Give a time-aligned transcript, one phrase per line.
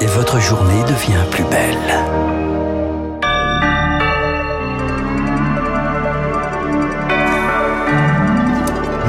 [0.00, 1.76] et votre journée devient plus belle.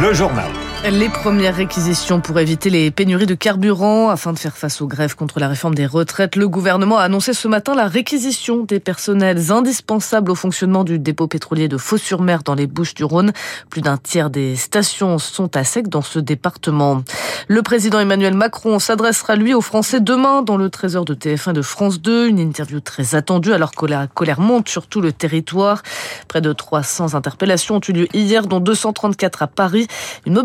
[0.02, 0.61] Le journal.
[0.90, 5.16] Les premières réquisitions pour éviter les pénuries de carburant afin de faire face aux grèves
[5.16, 6.36] contre la réforme des retraites.
[6.36, 11.28] Le gouvernement a annoncé ce matin la réquisition des personnels indispensables au fonctionnement du dépôt
[11.28, 13.32] pétrolier de Fos-sur-Mer dans les Bouches-du-Rhône.
[13.70, 17.04] Plus d'un tiers des stations sont à sec dans ce département.
[17.48, 21.62] Le président Emmanuel Macron s'adressera lui aux Français demain dans le trésor de TF1 de
[21.62, 22.28] France 2.
[22.28, 25.84] Une interview très attendue alors que la colère monte sur tout le territoire.
[26.28, 29.88] Près de 300 interpellations ont eu lieu hier, dont 234 à Paris.
[30.26, 30.40] Une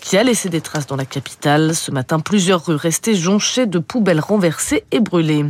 [0.00, 1.74] qui a laissé des traces dans la capitale.
[1.74, 5.44] Ce matin, plusieurs rues restaient jonchées de poubelles renversées et brûlées.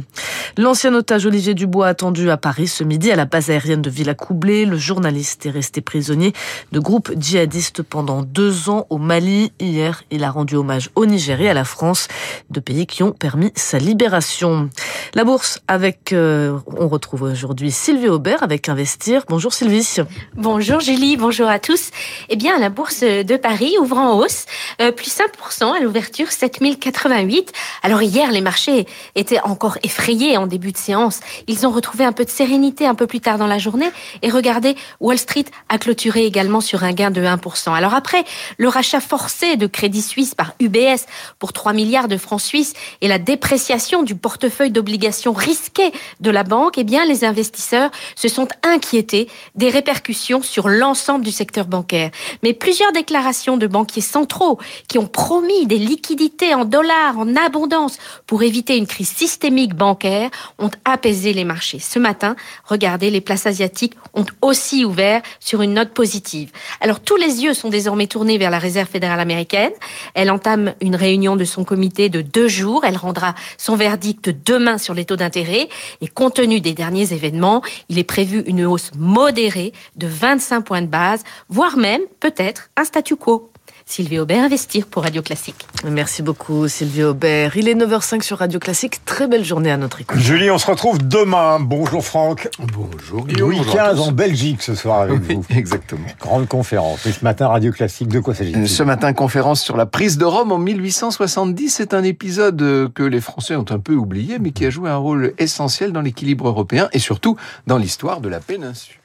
[0.57, 4.65] L'ancien otage Olivier Dubois attendu à Paris ce midi à la base aérienne de Villacoublay.
[4.65, 6.33] Le journaliste est resté prisonnier
[6.73, 9.53] de groupes djihadistes pendant deux ans au Mali.
[9.61, 12.09] Hier, il a rendu hommage au Niger et à la France,
[12.49, 14.71] deux pays qui ont permis sa libération.
[15.15, 19.25] La bourse avec, euh, on retrouve aujourd'hui Sylvie Aubert avec Investir.
[19.29, 19.97] Bonjour Sylvie.
[20.35, 21.91] Bonjour Julie, bonjour à tous.
[22.31, 24.47] Eh bien, la bourse de Paris ouvre en hausse,
[24.81, 27.53] euh, plus 5% à l'ouverture, 7088.
[27.83, 31.21] Alors hier, les marchés étaient encore effrayés en début de séance.
[31.47, 33.91] Ils ont retrouvé un peu de sérénité un peu plus tard dans la journée.
[34.23, 37.75] Et regardez, Wall Street a clôturé également sur un gain de 1%.
[37.75, 38.25] Alors après,
[38.59, 41.07] le rachat forcé de Crédit Suisse par UBS
[41.39, 46.43] pour 3 milliards de francs suisses et la dépréciation du portefeuille d'obligations risquées de la
[46.43, 52.11] banque, eh bien, les investisseurs se sont inquiétés des répercussions sur l'ensemble du secteur bancaire.
[52.43, 54.59] Mais plusieurs déclarations de banquiers centraux
[54.89, 60.31] qui ont promis des liquidités en dollars en abondance pour éviter une crise systémique bancaire
[60.59, 61.79] ont apaisé les marchés.
[61.79, 66.51] Ce matin, regardez, les places asiatiques ont aussi ouvert sur une note positive.
[66.81, 69.73] Alors tous les yeux sont désormais tournés vers la Réserve fédérale américaine.
[70.15, 72.85] Elle entame une réunion de son comité de deux jours.
[72.85, 75.69] Elle rendra son verdict demain sur les taux d'intérêt.
[76.01, 80.83] Et compte tenu des derniers événements, il est prévu une hausse modérée de 25 points
[80.83, 83.51] de base, voire même peut-être un statu quo.
[83.89, 85.65] Sylvie Aubert, Investir pour Radio Classique.
[85.85, 87.57] Merci beaucoup Sylvie Aubert.
[87.57, 89.05] Il est 9h05 sur Radio Classique.
[89.05, 90.19] Très belle journée à notre écoute.
[90.19, 91.61] Julie, on se retrouve demain.
[91.61, 92.49] Bonjour Franck.
[92.75, 95.47] Bonjour Louis XV en Belgique ce soir avec oui, vous.
[95.57, 96.07] Exactement.
[96.21, 97.07] Grande conférence.
[97.07, 100.25] Et ce matin, Radio Classique, de quoi s'agit-il Ce matin, conférence sur la prise de
[100.25, 101.71] Rome en 1870.
[101.71, 104.97] C'est un épisode que les Français ont un peu oublié, mais qui a joué un
[104.97, 107.37] rôle essentiel dans l'équilibre européen et surtout
[107.69, 108.97] dans l'histoire de la péninsule.